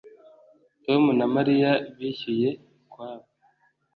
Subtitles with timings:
[0.83, 2.49] Tom na Mariya bishyuye
[2.81, 3.27] ukwabo